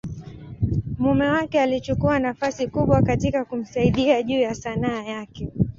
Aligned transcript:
mume 0.99 1.29
wake 1.29 1.61
alichukua 1.61 2.19
nafasi 2.19 2.67
kubwa 2.67 3.01
katika 3.01 3.45
kumsaidia 3.45 4.23
juu 4.23 4.39
ya 4.39 4.55
Sanaa 4.55 5.03
yake. 5.03 5.49